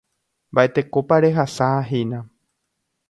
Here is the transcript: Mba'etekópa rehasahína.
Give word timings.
Mba'etekópa 0.51 1.15
rehasahína. 1.25 2.19